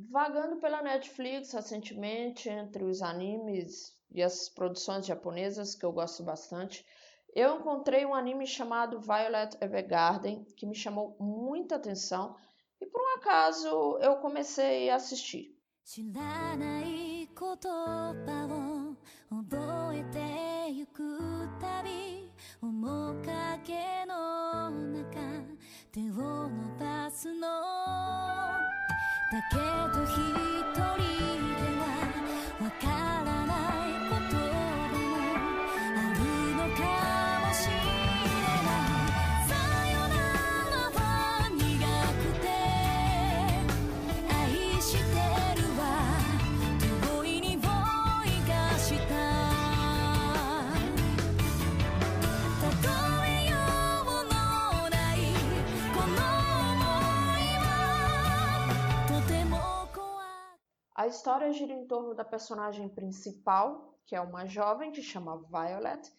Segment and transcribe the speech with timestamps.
[0.00, 6.85] Vagando pela Netflix recentemente, entre os animes e as produções japonesas, que eu gosto bastante,
[7.33, 12.35] eu encontrei um anime chamado Violet Evergarden, que me chamou muita atenção
[12.79, 15.55] e por um acaso eu comecei a assistir.
[15.83, 18.95] 知らない言葉を
[19.29, 25.19] 覚えてゆくたび面影の中
[25.91, 28.59] 手を伸ばすのだ
[29.31, 30.80] けど人
[61.11, 66.11] história gira em torno da personagem principal, que é uma jovem que chama Violet,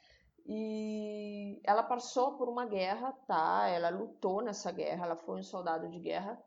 [0.46, 3.68] e ela passou por uma guerra, tá?
[3.68, 6.40] Ela lutou nessa guerra, ela foi um soldado de guerra.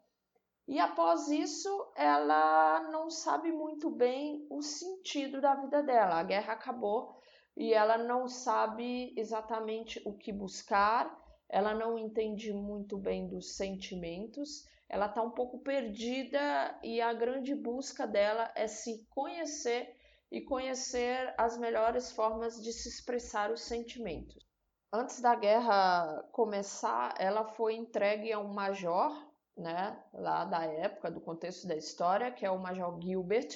[0.68, 6.16] E após isso, ela não sabe muito bem o sentido da vida dela.
[6.16, 7.20] A guerra acabou
[7.56, 11.16] e ela não sabe exatamente o que buscar,
[11.48, 17.56] ela não entende muito bem dos sentimentos ela está um pouco perdida e a grande
[17.56, 19.96] busca dela é se conhecer
[20.32, 24.46] e conhecer as melhores formas de se expressar os sentimentos.
[24.92, 29.12] Antes da guerra começar, ela foi entregue a um major,
[29.58, 33.50] né, lá da época, do contexto da história, que é o Major Gilbert,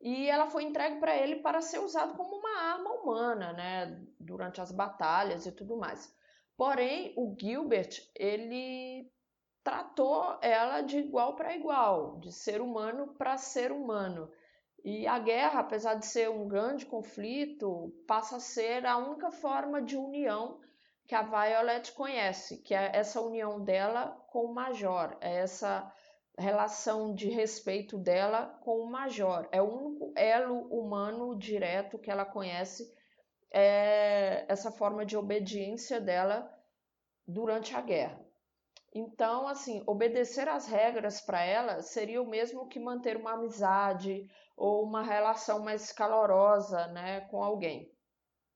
[0.00, 4.60] e ela foi entregue para ele para ser usado como uma arma humana, né, durante
[4.60, 6.14] as batalhas e tudo mais.
[6.56, 9.10] Porém, o Gilbert, ele
[9.64, 14.30] tratou ela de igual para igual, de ser humano para ser humano.
[14.84, 19.80] E a guerra, apesar de ser um grande conflito, passa a ser a única forma
[19.80, 20.60] de união
[21.06, 25.90] que a Violet conhece, que é essa união dela com o Major, é essa
[26.38, 29.48] relação de respeito dela com o Major.
[29.50, 32.92] É o único elo humano direto que ela conhece,
[33.50, 36.52] é essa forma de obediência dela
[37.26, 38.23] durante a guerra.
[38.94, 44.84] Então, assim, obedecer às regras para ela seria o mesmo que manter uma amizade ou
[44.84, 47.90] uma relação mais calorosa, né, com alguém.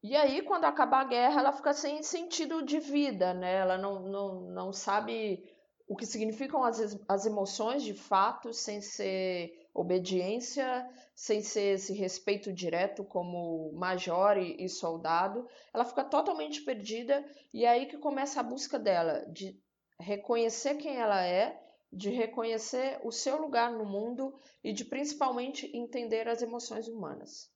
[0.00, 3.56] E aí, quando acabar a guerra, ela fica sem sentido de vida, né?
[3.56, 5.44] Ela não, não, não sabe
[5.88, 12.52] o que significam as, as emoções de fato, sem ser obediência, sem ser esse respeito
[12.52, 15.48] direto como major e, e soldado.
[15.74, 19.60] Ela fica totalmente perdida e é aí que começa a busca dela de
[20.00, 21.60] reconhecer quem ela é,
[21.92, 27.50] de reconhecer o seu lugar no mundo e de principalmente entender as emoções humanas.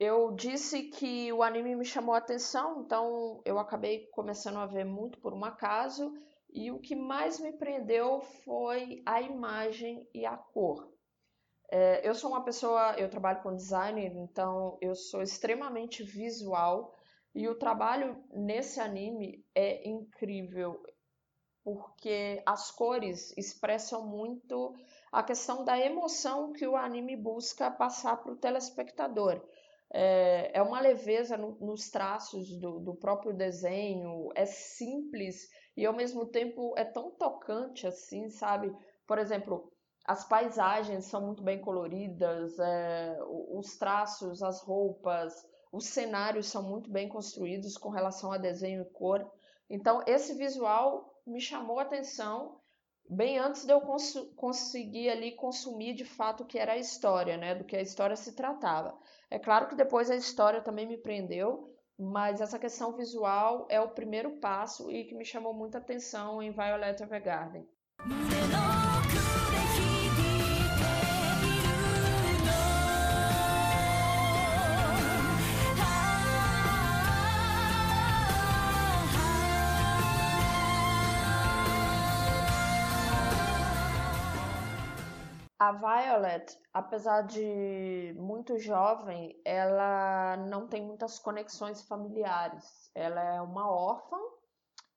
[0.00, 4.82] Eu disse que o anime me chamou a atenção, então eu acabei começando a ver
[4.82, 6.14] muito por um acaso.
[6.48, 10.90] E o que mais me prendeu foi a imagem e a cor.
[11.70, 16.94] É, eu sou uma pessoa, eu trabalho com designer, então eu sou extremamente visual
[17.34, 20.82] e o trabalho nesse anime é incrível
[21.62, 24.74] porque as cores expressam muito
[25.12, 29.46] a questão da emoção que o anime busca passar para o telespectador
[29.92, 35.94] é, é uma leveza no, nos traços do, do, próprio desenho, é simples e ao
[35.94, 38.74] mesmo tempo é tão tocante assim, sabe?
[39.06, 39.72] Por exemplo,
[40.06, 45.34] as paisagens são muito bem coloridas, é, os traços, as roupas,
[45.72, 49.28] os cenários são muito bem construídos com relação a desenho e cor.
[49.68, 52.59] Então, esse visual me chamou a atenção
[53.10, 57.36] bem antes de eu cons conseguir ali consumir de fato o que era a história,
[57.36, 57.54] né?
[57.56, 58.96] Do que a história se tratava.
[59.28, 63.90] É claro que depois a história também me prendeu, mas essa questão visual é o
[63.90, 67.68] primeiro passo e que me chamou muita atenção em Violet Evergarden.
[85.60, 92.90] A Violet, apesar de muito jovem, ela não tem muitas conexões familiares.
[92.96, 94.16] Ela é uma órfã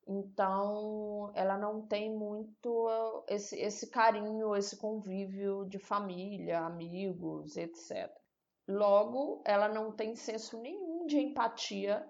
[0.07, 2.89] Então, ela não tem muito
[3.27, 8.11] esse, esse carinho, esse convívio de família, amigos, etc.
[8.67, 12.07] Logo, ela não tem senso nenhum de empatia.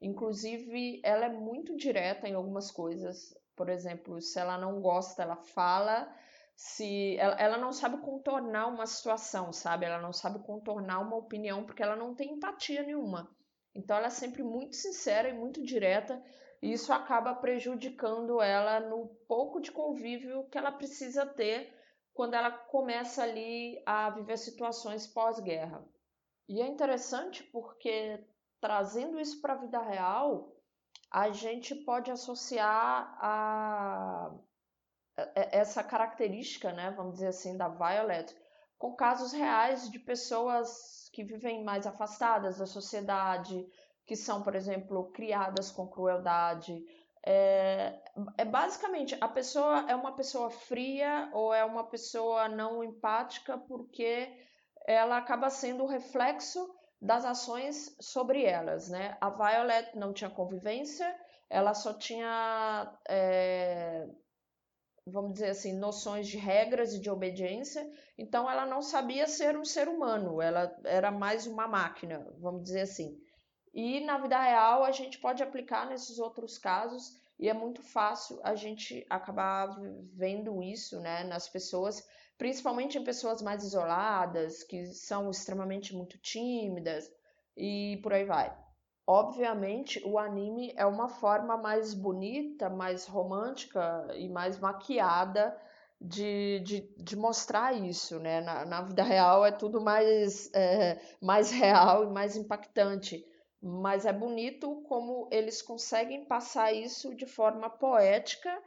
[0.00, 3.34] Inclusive, ela é muito direta em algumas coisas.
[3.56, 6.08] Por exemplo, se ela não gosta, ela fala.
[6.56, 9.86] Se ela, ela não sabe contornar uma situação, sabe?
[9.86, 13.30] Ela não sabe contornar uma opinião porque ela não tem empatia nenhuma.
[13.74, 16.22] Então, ela é sempre muito sincera e muito direta
[16.64, 21.70] e isso acaba prejudicando ela no pouco de convívio que ela precisa ter
[22.14, 25.84] quando ela começa ali a viver situações pós-guerra.
[26.48, 28.24] E é interessante porque
[28.62, 30.56] trazendo isso para a vida real,
[31.10, 34.34] a gente pode associar a
[35.34, 38.34] essa característica, né, vamos dizer assim, da Violet
[38.78, 43.66] com casos reais de pessoas que vivem mais afastadas da sociedade,
[44.04, 46.84] que são, por exemplo, criadas com crueldade.
[47.24, 47.98] É,
[48.36, 54.30] é basicamente a pessoa é uma pessoa fria ou é uma pessoa não empática porque
[54.86, 56.70] ela acaba sendo o reflexo
[57.00, 59.16] das ações sobre elas, né?
[59.20, 61.14] A Violet não tinha convivência,
[61.48, 64.06] ela só tinha, é,
[65.06, 69.64] vamos dizer assim, noções de regras e de obediência, então ela não sabia ser um
[69.64, 73.20] ser humano, ela era mais uma máquina, vamos dizer assim.
[73.72, 78.40] E na vida real a gente pode aplicar nesses outros casos e é muito fácil
[78.42, 79.76] a gente acabar
[80.12, 82.06] vendo isso né, nas pessoas,
[82.38, 87.10] principalmente em pessoas mais isoladas, que são extremamente muito tímidas
[87.56, 88.63] e por aí vai.
[89.06, 95.56] Obviamente, o anime é uma forma mais bonita, mais romântica e mais maquiada
[96.00, 98.40] de, de, de mostrar isso, né?
[98.40, 103.24] Na, na vida real é tudo mais, é, mais real e mais impactante
[103.66, 108.62] mas é bonito como eles conseguem passar isso de forma poética,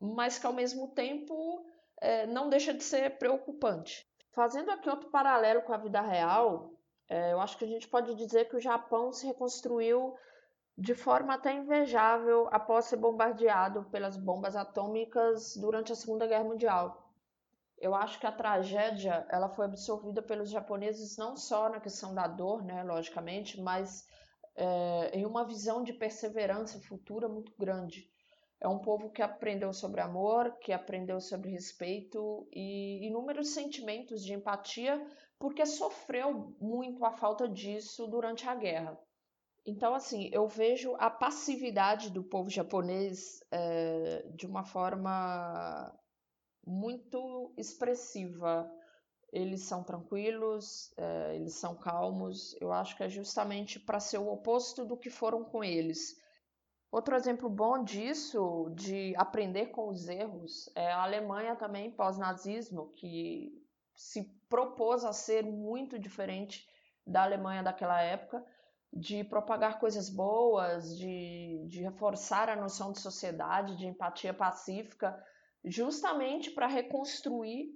[0.00, 1.64] mas que ao mesmo tempo
[2.00, 4.04] é, não deixa de ser preocupante.
[4.32, 6.72] Fazendo aqui outro paralelo com a vida real,
[7.12, 10.14] é, eu acho que a gente pode dizer que o Japão se reconstruiu
[10.78, 17.12] de forma até invejável após ser bombardeado pelas bombas atômicas durante a Segunda Guerra Mundial.
[17.78, 22.26] Eu acho que a tragédia ela foi absorvida pelos japoneses não só na questão da
[22.26, 24.08] dor, né, logicamente, mas
[24.56, 28.10] é, em uma visão de perseverança futura muito grande.
[28.58, 34.32] É um povo que aprendeu sobre amor, que aprendeu sobre respeito e inúmeros sentimentos de
[34.32, 35.04] empatia,
[35.42, 38.96] porque sofreu muito a falta disso durante a guerra.
[39.66, 45.92] Então, assim, eu vejo a passividade do povo japonês é, de uma forma
[46.64, 48.70] muito expressiva
[49.32, 52.54] eles são tranquilos, é, eles são calmos.
[52.60, 56.14] Eu acho que é justamente para ser o oposto do que foram com eles.
[56.92, 63.61] Outro exemplo bom disso, de aprender com os erros, é a Alemanha também pós-nazismo, que
[63.94, 66.68] se propôs a ser muito diferente
[67.06, 68.44] da Alemanha daquela época,
[68.92, 75.18] de propagar coisas boas, de, de reforçar a noção de sociedade, de empatia pacífica,
[75.64, 77.70] justamente para reconstruir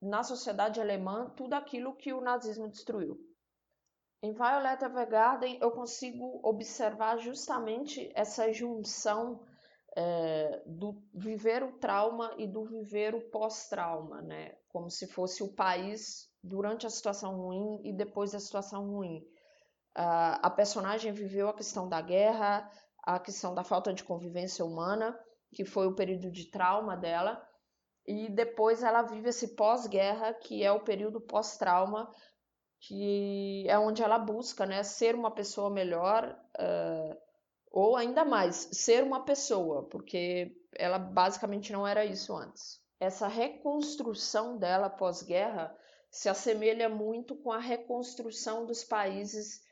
[0.00, 3.18] na sociedade alemã tudo aquilo que o nazismo destruiu.
[4.22, 9.44] Em Violet Evergarden eu consigo observar justamente essa junção
[9.96, 14.54] é, do viver o trauma e do viver o pós-trauma, né?
[14.68, 19.18] Como se fosse o país durante a situação ruim e depois da situação ruim.
[19.96, 22.68] Uh, a personagem viveu a questão da guerra,
[23.02, 25.18] a questão da falta de convivência humana,
[25.54, 27.46] que foi o período de trauma dela,
[28.06, 32.10] e depois ela vive esse pós-guerra, que é o período pós-trauma,
[32.80, 37.16] que é onde ela busca né, ser uma pessoa melhor, uh,
[37.72, 42.78] ou ainda mais, ser uma pessoa, porque ela basicamente não era isso antes.
[43.00, 45.74] Essa reconstrução dela pós-guerra
[46.10, 49.62] se assemelha muito com a reconstrução dos países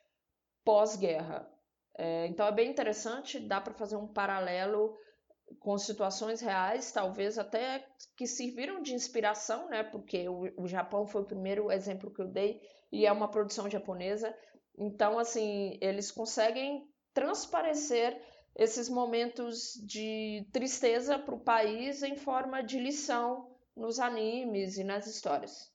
[0.65, 1.47] pós-guerra.
[1.99, 4.97] É, então é bem interessante, dá para fazer um paralelo
[5.59, 9.83] com situações reais, talvez até que serviram de inspiração, né?
[9.83, 13.69] Porque o, o Japão foi o primeiro exemplo que eu dei e é uma produção
[13.69, 14.35] japonesa.
[14.79, 18.21] Então, assim, eles conseguem transparecer
[18.55, 25.07] esses momentos de tristeza para o país em forma de lição nos animes e nas
[25.07, 25.71] histórias.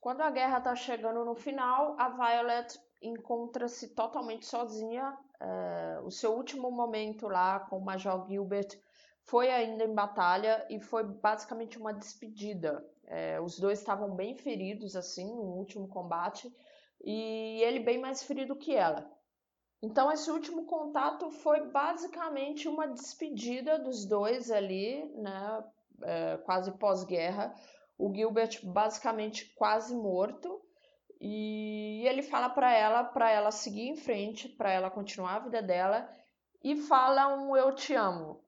[0.00, 6.34] Quando a guerra está chegando no final, a Violet encontra-se totalmente sozinha, é, o seu
[6.34, 8.78] último momento lá com o Major Gilbert
[9.22, 12.84] foi ainda em batalha e foi basicamente uma despedida.
[13.06, 16.52] É, os dois estavam bem feridos assim no último combate
[17.02, 19.10] e ele bem mais ferido que ela.
[19.82, 25.64] Então esse último contato foi basicamente uma despedida dos dois ali, né?
[26.02, 27.54] É, quase pós-guerra.
[27.98, 30.60] O Gilbert basicamente quase morto
[31.20, 35.60] e ele fala para ela, para ela seguir em frente, para ela continuar a vida
[35.60, 36.08] dela
[36.64, 38.42] e fala um eu te amo.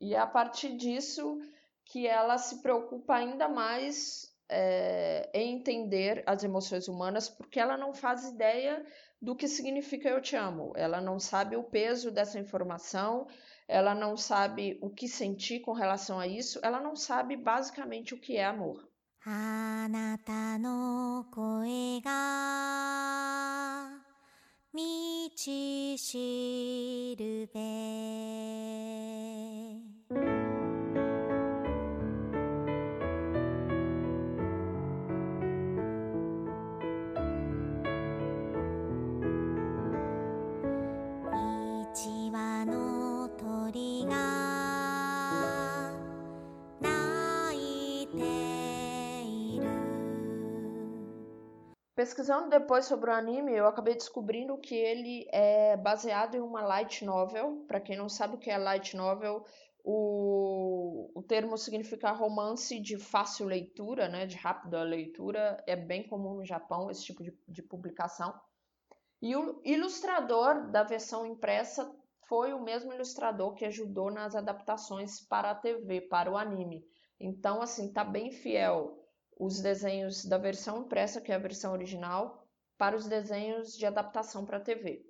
[0.00, 1.38] E é a partir disso
[1.84, 7.92] que ela se preocupa ainda mais é, em entender as emoções humanas, porque ela não
[7.92, 8.84] faz ideia
[9.20, 10.72] do que significa eu te amo.
[10.76, 13.26] Ela não sabe o peso dessa informação,
[13.68, 18.20] ela não sabe o que sentir com relação a isso, ela não sabe basicamente o
[18.20, 18.86] que é amor.
[19.26, 23.88] あなたの声が
[24.74, 24.78] 道
[25.96, 28.63] しるべ。
[52.04, 57.64] Pesquisando depois sobre o anime, eu acabei descobrindo que ele é baseado em uma light novel.
[57.66, 59.42] Para quem não sabe o que é light novel,
[59.82, 65.64] o, o termo significa romance de fácil leitura, né, de rápida leitura.
[65.66, 68.38] É bem comum no Japão esse tipo de, de publicação.
[69.22, 71.90] E o ilustrador da versão impressa
[72.28, 76.84] foi o mesmo ilustrador que ajudou nas adaptações para a TV, para o anime.
[77.18, 79.03] Então, assim, tá bem fiel
[79.38, 82.46] os desenhos da versão impressa, que é a versão original,
[82.78, 85.04] para os desenhos de adaptação para TV.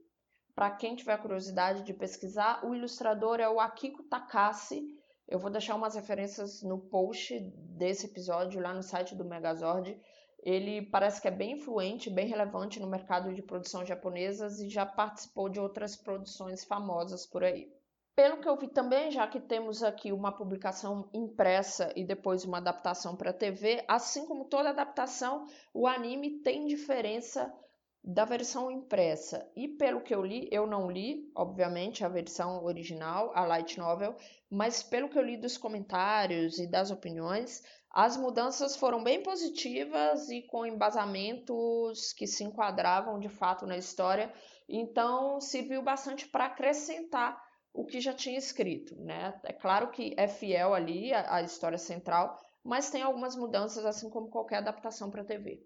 [0.55, 4.87] Para quem tiver curiosidade de pesquisar, o ilustrador é o Akiko Takase.
[5.27, 7.39] Eu vou deixar umas referências no post
[7.77, 9.99] desse episódio lá no site do Megazord.
[10.43, 14.87] Ele parece que é bem influente, bem relevante no mercado de produção japonesas e já
[14.87, 17.73] participou de outras produções famosas por aí.
[18.17, 22.59] Pelo que eu vi também, já que temos aqui uma publicação impressa e depois uma
[22.59, 27.53] adaptação para TV, assim como toda adaptação, o anime tem diferença
[28.05, 29.51] da versão impressa.
[29.57, 34.15] E pelo que eu li, eu não li, obviamente, a versão original, a light novel,
[34.49, 40.29] mas pelo que eu li dos comentários e das opiniões, as mudanças foram bem positivas
[40.29, 44.33] e com embasamentos que se enquadravam de fato na história.
[44.69, 47.44] Então, serviu bastante para acrescentar
[47.75, 49.35] o que já tinha escrito, né?
[49.43, 54.31] É claro que é fiel ali à, história central, mas tem algumas mudanças, assim como
[54.31, 55.61] qualquer adaptação para TV.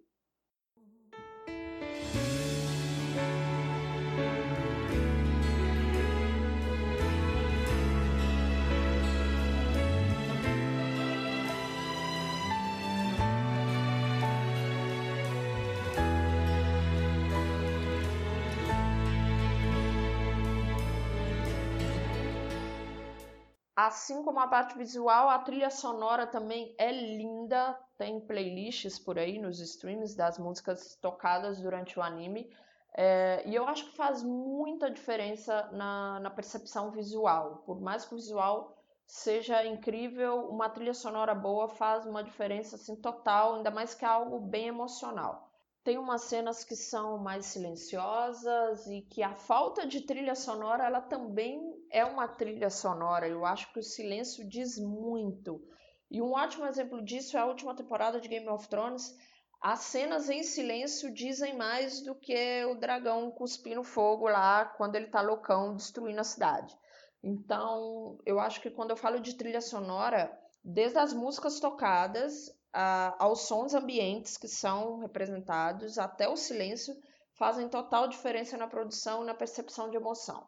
[23.81, 27.79] Assim como a parte visual, a trilha sonora também é linda.
[27.97, 32.53] Tem playlists por aí nos streams das músicas tocadas durante o anime.
[32.93, 37.63] É, e eu acho que faz muita diferença na, na percepção visual.
[37.65, 42.97] Por mais que o visual seja incrível, uma trilha sonora boa faz uma diferença assim,
[42.97, 45.48] total, ainda mais que é algo bem emocional.
[45.89, 51.01] Tem umas cenas que são mais silenciosas e que a falta de trilha sonora ela
[51.01, 53.27] também é uma trilha sonora.
[53.27, 55.67] Eu acho que o silêncio diz muito.
[56.11, 59.17] E um ótimo exemplo disso é a última temporada de Game of Thrones.
[59.63, 65.07] As cenas em silêncio dizem mais do que o dragão cuspindo fogo lá quando ele
[65.07, 66.77] tá loucão destruindo a cidade.
[67.23, 73.43] Então, eu acho que quando eu falo de trilha sonora, desde as músicas tocadas aos
[73.43, 76.95] sons ambientes que são representados, até o silêncio,
[77.33, 80.47] fazem total diferença na produção e na percepção de emoção.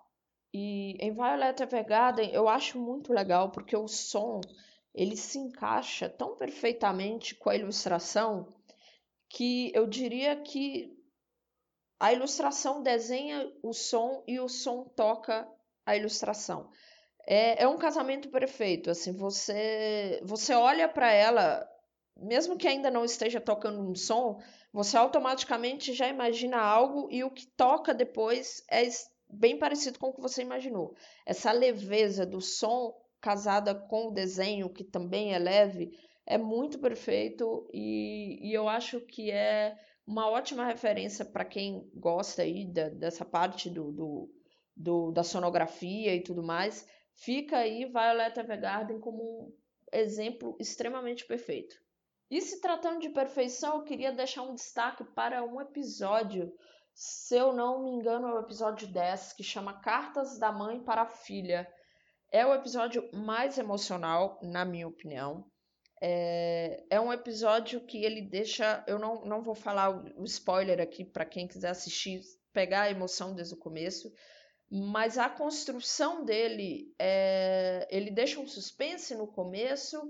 [0.52, 4.40] E em Violet Evergarden eu acho muito legal porque o som
[4.92, 8.48] ele se encaixa tão perfeitamente com a ilustração
[9.28, 10.92] que eu diria que
[12.00, 15.46] a ilustração desenha o som e o som toca
[15.86, 16.68] a ilustração.
[17.26, 18.90] É, é um casamento perfeito.
[18.90, 21.68] Assim, você você olha para ela
[22.20, 24.40] mesmo que ainda não esteja tocando um som,
[24.72, 28.82] você automaticamente já imagina algo e o que toca depois é
[29.28, 30.94] bem parecido com o que você imaginou.
[31.24, 37.68] Essa leveza do som casada com o desenho, que também é leve, é muito perfeito
[37.72, 43.24] e, e eu acho que é uma ótima referência para quem gosta aí da, dessa
[43.24, 44.30] parte do, do,
[44.76, 49.52] do, da sonografia e tudo mais, fica aí Violet Evergarden como um
[49.92, 51.76] exemplo extremamente perfeito.
[52.30, 56.52] E se tratando de perfeição, eu queria deixar um destaque para um episódio,
[56.94, 61.02] se eu não me engano, é o episódio 10, que chama Cartas da Mãe para
[61.02, 61.68] a Filha.
[62.30, 65.44] É o episódio mais emocional, na minha opinião.
[66.00, 68.84] É, é um episódio que ele deixa.
[68.86, 72.22] Eu não, não vou falar o, spoiler aqui para quem quiser assistir,
[72.52, 74.10] pegar a emoção desde o começo,
[74.70, 80.00] mas a construção dele, é, ele deixa um suspense no começo.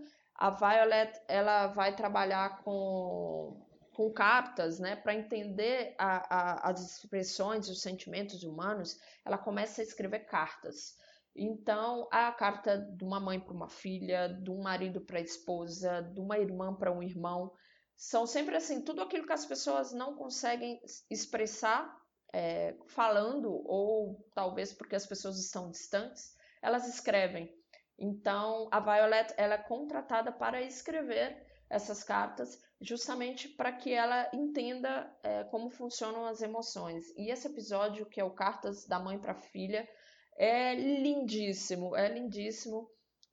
[0.40, 3.60] A Violet ela vai trabalhar com,
[3.92, 8.98] com cartas, né, para entender a, a, as expressões, os sentimentos humanos.
[9.22, 10.96] Ela começa a escrever cartas.
[11.36, 16.00] Então, a carta de uma mãe para uma filha, de um marido para a esposa,
[16.02, 17.52] de uma irmã para um irmão,
[17.94, 20.80] são sempre assim, tudo aquilo que as pessoas não conseguem
[21.10, 21.94] expressar
[22.32, 27.59] é, falando, ou talvez porque as pessoas estão distantes, elas escrevem.
[28.00, 35.14] Então, a Violet ela é contratada para escrever essas cartas, justamente para que ela entenda
[35.22, 37.14] é, como funcionam as emoções.
[37.16, 39.88] E esse episódio, que é o Cartas da Mãe para a Filha,
[40.36, 42.90] é lindíssimo, é lindíssimo.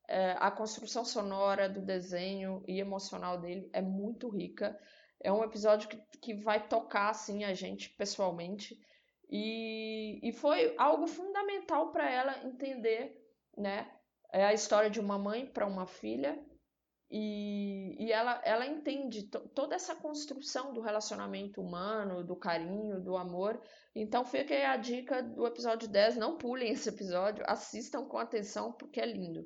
[0.10, 4.78] É, a construção sonora do desenho e emocional dele é muito rica.
[5.22, 8.78] É um episódio que, que vai tocar assim a gente pessoalmente.
[9.30, 13.18] E, e foi algo fundamental para ela entender,
[13.58, 13.90] né?
[14.31, 16.38] É a história de uma mãe para uma filha
[17.10, 19.24] e, e ela, ela entende
[19.55, 23.62] toda essa construção do relacionamento humano, do carinho, do amor.
[23.96, 26.17] Então fica aí a dica do episódio 10.
[26.17, 29.46] Não pulem esse episódio, assistam com atenção porque é lindo.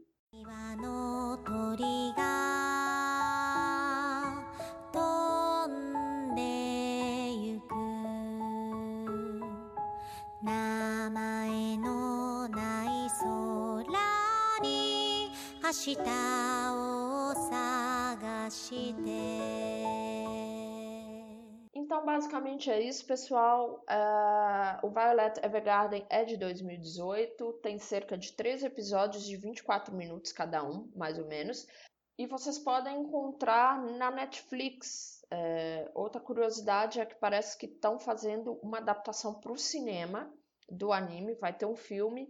[21.74, 23.82] Então, basicamente é isso, pessoal.
[23.90, 30.34] Uh, o Violet Evergarden é de 2018, tem cerca de 13 episódios de 24 minutos
[30.34, 31.66] cada um, mais ou menos.
[32.20, 35.22] E vocês podem encontrar na Netflix.
[35.32, 40.30] Uh, outra curiosidade é que parece que estão fazendo uma adaptação para o cinema
[40.70, 42.30] do anime, vai ter um filme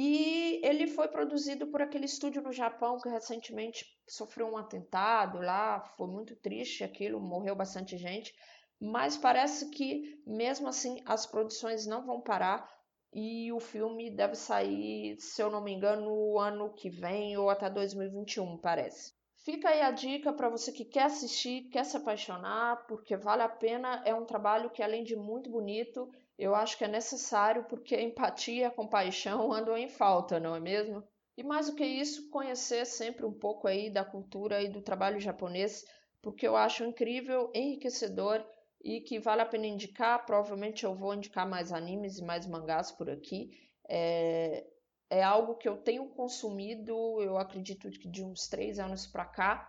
[0.00, 5.80] e ele foi produzido por aquele estúdio no Japão que recentemente sofreu um atentado lá,
[5.96, 8.32] foi muito triste aquilo, morreu bastante gente,
[8.80, 12.70] mas parece que mesmo assim as produções não vão parar
[13.12, 17.50] e o filme deve sair, se eu não me engano, no ano que vem ou
[17.50, 19.12] até 2021, parece.
[19.44, 23.48] Fica aí a dica para você que quer assistir, quer se apaixonar, porque vale a
[23.48, 27.94] pena, é um trabalho que além de muito bonito, eu acho que é necessário porque
[27.94, 31.02] a empatia e a compaixão andam em falta, não é mesmo?
[31.36, 35.20] E mais do que isso, conhecer sempre um pouco aí da cultura e do trabalho
[35.20, 35.84] japonês,
[36.22, 38.44] porque eu acho incrível, enriquecedor
[38.82, 40.24] e que vale a pena indicar.
[40.24, 43.50] Provavelmente eu vou indicar mais animes e mais mangás por aqui.
[43.88, 44.66] É,
[45.10, 49.68] é algo que eu tenho consumido, eu acredito que de uns três anos para cá,